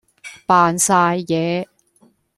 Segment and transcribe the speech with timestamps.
[0.47, 1.67] 扮曬嘢